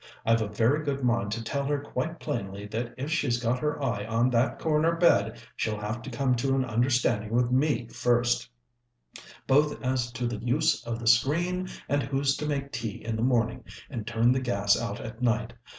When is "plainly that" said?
2.19-2.95